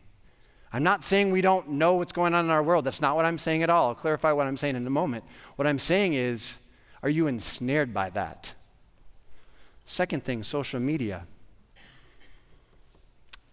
[0.74, 2.86] I'm not saying we don't know what's going on in our world.
[2.86, 3.90] That's not what I'm saying at all.
[3.90, 5.24] I'll clarify what I'm saying in a moment.
[5.56, 6.58] What I'm saying is,
[7.02, 8.54] are you ensnared by that?
[9.86, 11.28] Second thing, social media.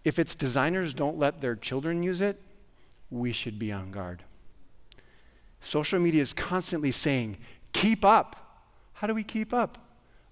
[0.03, 2.41] If its designers don't let their children use it,
[3.09, 4.23] we should be on guard.
[5.59, 7.37] Social media is constantly saying,
[7.71, 8.65] keep up.
[8.93, 9.77] How do we keep up?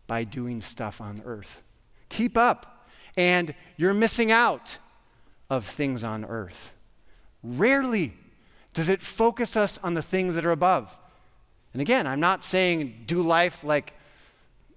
[0.07, 1.63] By doing stuff on earth.
[2.09, 4.77] Keep up, and you're missing out
[5.49, 6.73] of things on earth.
[7.43, 8.13] Rarely
[8.73, 10.97] does it focus us on the things that are above.
[11.73, 13.93] And again, I'm not saying do life like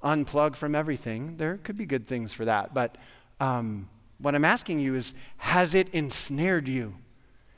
[0.03, 1.37] unplug from everything.
[1.37, 2.75] There could be good things for that.
[2.75, 2.97] But
[3.41, 3.89] um,
[4.19, 6.95] what I'm asking you is has it ensnared you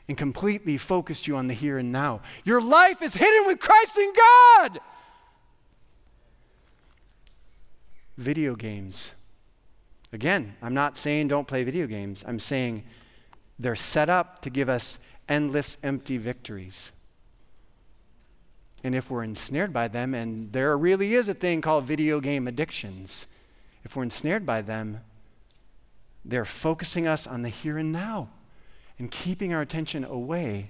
[0.08, 2.20] and completely focused you on the here and now?
[2.44, 4.80] Your life is hidden with Christ in God.
[8.16, 9.12] Video games.
[10.12, 12.24] Again, I'm not saying don't play video games.
[12.26, 12.84] I'm saying
[13.58, 14.98] they're set up to give us
[15.28, 16.92] endless empty victories.
[18.84, 22.46] And if we're ensnared by them, and there really is a thing called video game
[22.46, 23.26] addictions,
[23.84, 25.00] if we're ensnared by them,
[26.26, 28.28] they're focusing us on the here and now
[28.98, 30.68] and keeping our attention away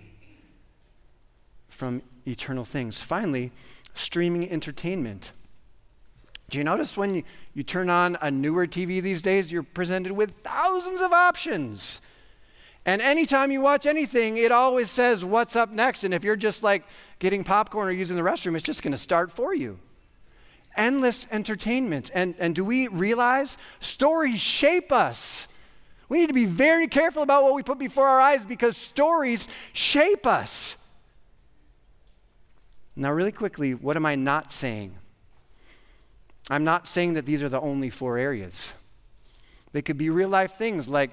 [1.69, 2.99] from eternal things.
[2.99, 3.53] Finally,
[3.95, 5.33] streaming entertainment.
[6.51, 7.23] Do you notice when you,
[7.55, 12.01] you turn on a newer TV these days, you're presented with thousands of options?
[12.85, 16.05] And anytime you watch anything, it always says what's up next.
[16.05, 16.85] And if you're just like
[17.19, 19.79] getting popcorn or using the restroom, it's just going to start for you.
[20.77, 22.11] Endless entertainment.
[22.15, 25.49] And, and do we realize stories shape us?
[26.09, 29.49] We need to be very careful about what we put before our eyes because stories
[29.73, 30.77] shape us.
[32.95, 34.97] Now, really quickly, what am I not saying?
[36.49, 38.73] I'm not saying that these are the only four areas.
[39.73, 41.11] They could be real life things like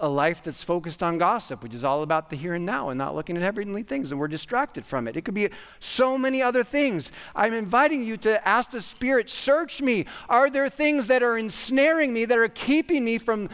[0.00, 2.98] a life that's focused on gossip, which is all about the here and now and
[2.98, 5.16] not looking at heavenly things, and we're distracted from it.
[5.16, 7.12] It could be so many other things.
[7.36, 10.06] I'm inviting you to ask the Spirit, search me.
[10.28, 13.50] Are there things that are ensnaring me, that are keeping me from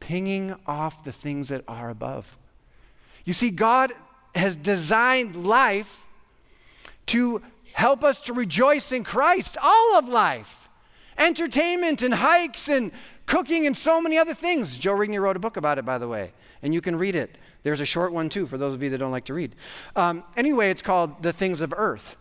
[0.00, 2.36] pinging off the things that are above?
[3.24, 3.92] You see, God
[4.34, 6.06] has designed life
[7.06, 7.42] to
[7.72, 10.59] help us to rejoice in Christ, all of life.
[11.18, 12.92] Entertainment and hikes and
[13.26, 14.76] cooking, and so many other things.
[14.76, 16.32] Joe Rigney wrote a book about it, by the way,
[16.62, 17.38] and you can read it.
[17.62, 19.54] There's a short one, too, for those of you that don't like to read.
[19.94, 22.16] Um, anyway, it's called The Things of Earth.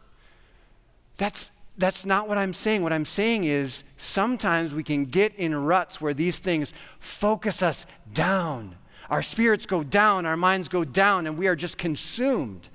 [1.17, 2.83] That's, that's not what I'm saying.
[2.83, 7.85] What I'm saying is sometimes we can get in ruts where these things focus us
[8.13, 8.75] down.
[9.09, 12.69] Our spirits go down, our minds go down, and we are just consumed.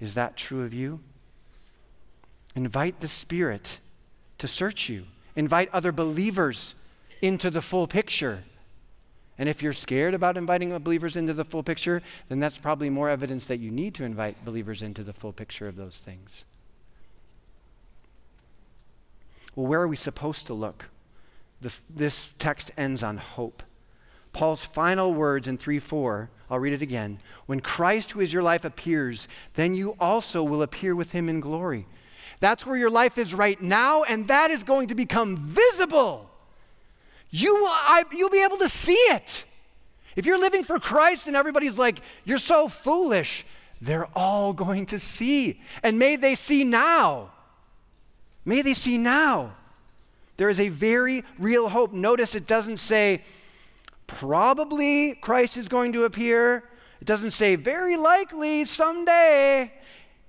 [0.00, 1.00] Is that true of you?
[2.54, 3.80] Invite the Spirit
[4.44, 6.74] to search you, invite other believers
[7.22, 8.44] into the full picture.
[9.38, 13.08] And if you're scared about inviting believers into the full picture, then that's probably more
[13.08, 16.44] evidence that you need to invite believers into the full picture of those things.
[19.56, 20.90] Well, where are we supposed to look?
[21.62, 23.62] The, this text ends on hope.
[24.34, 27.18] Paul's final words in 3 4, I'll read it again.
[27.46, 31.40] When Christ, who is your life, appears, then you also will appear with him in
[31.40, 31.86] glory.
[32.44, 36.30] That's where your life is right now, and that is going to become visible
[37.34, 39.44] you will, I, you'll be able to see it.
[40.14, 43.44] If you're living for Christ and everybody's like, you're so foolish,
[43.80, 45.60] they're all going to see.
[45.82, 47.32] And may they see now.
[48.44, 49.56] May they see now.
[50.36, 51.92] There is a very real hope.
[51.92, 53.24] Notice it doesn't say,
[54.06, 56.62] probably Christ is going to appear.
[57.00, 59.72] It doesn't say, very likely someday.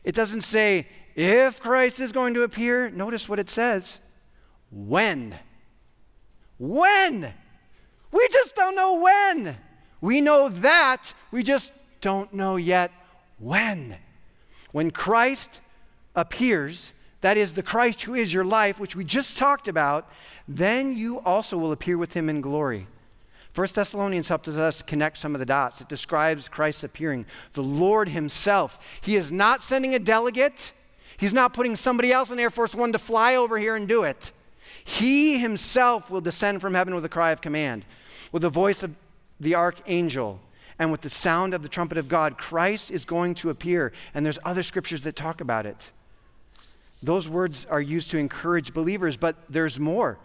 [0.03, 2.89] It doesn't say, if Christ is going to appear.
[2.89, 3.99] Notice what it says
[4.70, 5.38] when
[6.57, 7.34] when?
[8.11, 9.57] We just don't know when.
[10.01, 12.91] We know that, we just don't know yet
[13.39, 13.97] when.
[14.72, 15.61] When Christ
[16.16, 20.09] appears, that is the Christ who is your life, which we just talked about,
[20.47, 22.88] then you also will appear with him in glory.
[23.51, 25.80] First Thessalonians helps us connect some of the dots.
[25.82, 28.78] It describes Christ appearing, the Lord himself.
[29.01, 30.74] He is not sending a delegate.
[31.18, 34.03] He's not putting somebody else in Air Force One to fly over here and do
[34.03, 34.32] it.
[34.84, 37.86] He himself will descend from heaven with a cry of command,
[38.32, 38.95] with the voice of
[39.39, 40.39] the archangel,
[40.78, 42.38] and with the sound of the trumpet of God.
[42.38, 45.91] Christ is going to appear, and there's other scriptures that talk about it.
[47.01, 50.18] Those words are used to encourage believers, but there's more.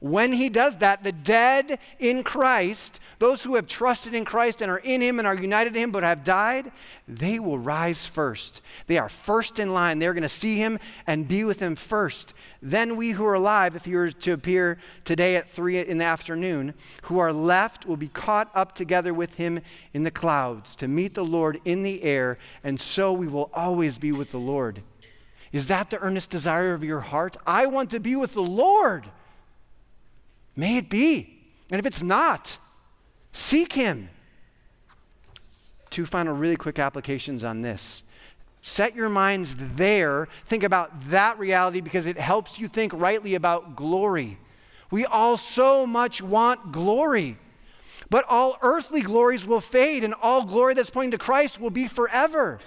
[0.00, 4.70] When he does that, the dead in Christ, those who have trusted in Christ and
[4.70, 6.70] are in him and are united to him but have died,
[7.08, 8.62] they will rise first.
[8.86, 9.98] They are first in line.
[9.98, 10.78] They're going to see him
[11.08, 12.34] and be with him first.
[12.62, 16.04] Then we who are alive, if you were to appear today at 3 in the
[16.04, 19.60] afternoon, who are left will be caught up together with him
[19.94, 23.98] in the clouds to meet the Lord in the air, and so we will always
[23.98, 24.80] be with the Lord.
[25.50, 27.36] Is that the earnest desire of your heart?
[27.44, 29.08] I want to be with the Lord.
[30.58, 31.38] May it be.
[31.70, 32.58] And if it's not,
[33.32, 34.10] seek Him.
[35.88, 38.02] Two final, really quick applications on this.
[38.60, 40.26] Set your minds there.
[40.46, 44.36] Think about that reality because it helps you think rightly about glory.
[44.90, 47.38] We all so much want glory.
[48.10, 51.86] But all earthly glories will fade, and all glory that's pointing to Christ will be
[51.86, 52.58] forever.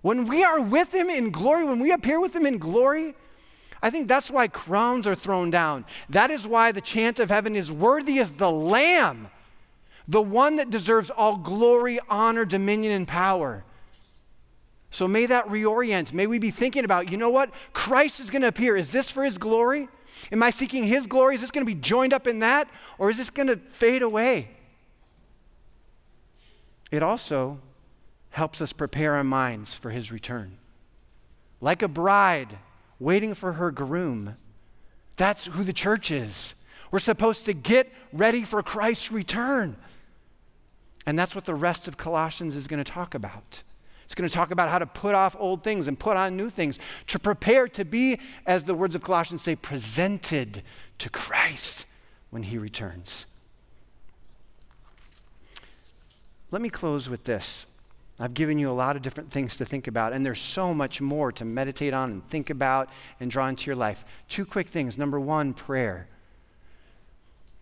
[0.00, 3.14] When we are with Him in glory, when we appear with Him in glory,
[3.82, 5.84] I think that's why crowns are thrown down.
[6.08, 9.28] That is why the chant of heaven is worthy as the Lamb,
[10.08, 13.64] the one that deserves all glory, honor, dominion, and power.
[14.90, 16.12] So may that reorient.
[16.12, 17.50] May we be thinking about, you know what?
[17.72, 18.76] Christ is going to appear.
[18.76, 19.88] Is this for His glory?
[20.32, 21.34] Am I seeking His glory?
[21.34, 22.68] Is this going to be joined up in that?
[22.98, 24.48] Or is this going to fade away?
[26.90, 27.60] It also
[28.30, 30.58] helps us prepare our minds for His return.
[31.60, 32.58] Like a bride
[33.00, 34.36] waiting for her groom,
[35.16, 36.54] that's who the church is.
[36.90, 39.76] We're supposed to get ready for Christ's return.
[41.06, 43.62] And that's what the rest of Colossians is going to talk about.
[44.04, 46.48] It's going to talk about how to put off old things and put on new
[46.48, 46.78] things,
[47.08, 50.62] to prepare to be, as the words of Colossians say, presented
[50.98, 51.84] to Christ
[52.30, 53.26] when he returns.
[56.50, 57.66] Let me close with this.
[58.20, 61.00] I've given you a lot of different things to think about, and there's so much
[61.00, 62.88] more to meditate on and think about
[63.20, 64.04] and draw into your life.
[64.28, 64.98] Two quick things.
[64.98, 66.08] Number one, prayer.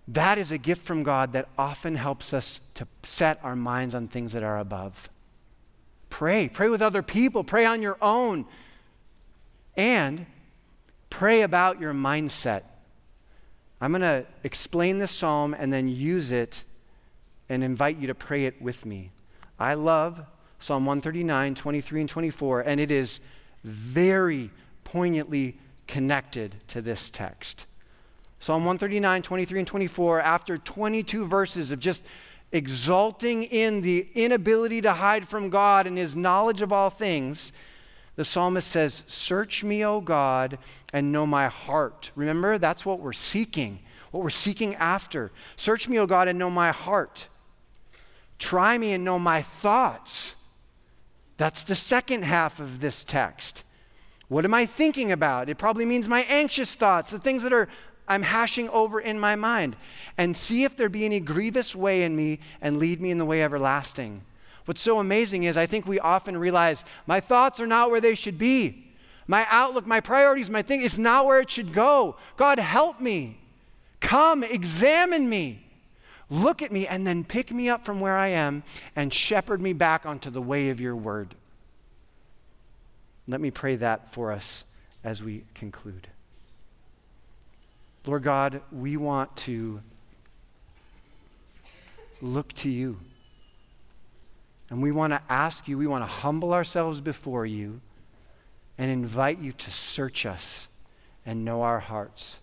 [0.09, 4.09] That is a gift from God that often helps us to set our minds on
[4.09, 5.11] things that are above.
[6.09, 6.49] Pray.
[6.49, 7.45] Pray with other people.
[7.45, 8.47] Pray on your own.
[9.77, 10.25] And
[11.11, 12.63] pray about your mindset.
[13.81, 16.65] I'm going to explain this psalm and then use it
[17.51, 19.11] and invite you to pray it with me.
[19.59, 20.25] I love
[20.59, 23.21] Psalm 139, 23, and 24, and it is
[23.65, 24.51] very
[24.85, 27.67] poignantly connected to this text.
[28.41, 32.05] Psalm 139, 23, and 24, after 22 verses of just
[32.53, 37.53] exulting in the inability to hide from God and his knowledge of all things,
[38.17, 40.59] the psalmist says, Search me, O God,
[40.93, 42.11] and know my heart.
[42.15, 43.81] Remember, that's what we're seeking,
[44.11, 45.31] what we're seeking after.
[45.57, 47.29] Search me, O God, and know my heart.
[48.39, 50.35] Try me and know my thoughts.
[51.37, 53.65] That's the second half of this text.
[54.29, 55.49] What am I thinking about?
[55.49, 57.69] It probably means my anxious thoughts, the things that are
[58.09, 59.77] I'm hashing over in my mind
[60.17, 63.25] and see if there be any grievous way in me and lead me in the
[63.25, 64.23] way everlasting.
[64.65, 68.15] What's so amazing is I think we often realize my thoughts are not where they
[68.15, 68.85] should be.
[69.27, 72.17] My outlook, my priorities, my thing is not where it should go.
[72.37, 73.39] God, help me.
[74.01, 75.66] Come, examine me.
[76.29, 78.65] Look at me and then pick me up from where I am
[78.97, 81.35] and shepherd me back onto the way of your word.
[83.29, 84.65] Let me pray that for us
[85.05, 86.09] as we conclude.
[88.07, 89.81] Lord God, we want to
[92.21, 92.99] look to you.
[94.71, 97.81] And we want to ask you, we want to humble ourselves before you
[98.79, 100.67] and invite you to search us
[101.25, 102.37] and know our hearts.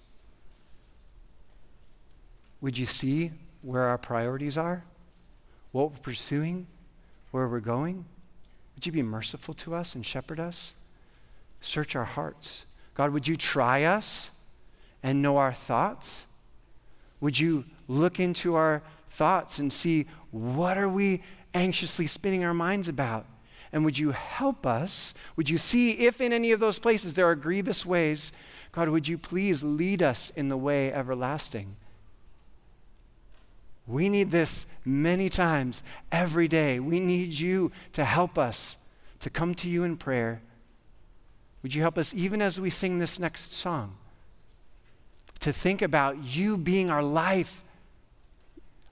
[2.61, 3.31] Would you see
[3.63, 4.83] where our priorities are?
[5.71, 6.67] What we're pursuing?
[7.31, 8.05] Where we're going?
[8.75, 10.75] Would you be merciful to us and shepherd us?
[11.61, 12.65] Search our hearts.
[12.93, 14.29] God, would you try us?
[15.03, 16.25] and know our thoughts?
[17.19, 21.21] Would you look into our thoughts and see what are we
[21.53, 23.25] anxiously spinning our minds about?
[23.71, 25.13] And would you help us?
[25.35, 28.31] Would you see if in any of those places there are grievous ways?
[28.71, 31.75] God, would you please lead us in the way everlasting?
[33.85, 36.79] We need this many times every day.
[36.79, 38.77] We need you to help us
[39.19, 40.41] to come to you in prayer.
[41.61, 43.95] Would you help us even as we sing this next song?
[45.43, 47.65] to think about you being our life,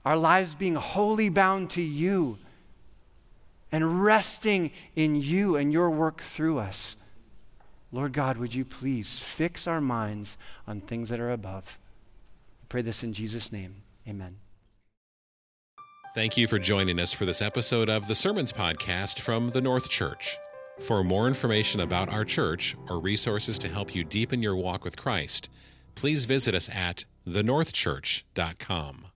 [0.04, 2.36] our lives being wholly bound to you,
[3.72, 6.96] and resting in you and your work through us.
[7.90, 10.36] Lord God, would you please fix our minds
[10.66, 11.78] on things that are above?
[12.62, 13.76] I pray this in Jesus' name.
[14.06, 14.36] Amen.
[16.14, 19.88] Thank you for joining us for this episode of the Sermons Podcast from the North
[19.88, 20.36] Church.
[20.78, 24.94] For more information about our church or resources to help you deepen your walk with
[24.94, 25.48] Christ,
[25.94, 29.06] please visit us at thenorthchurch.com.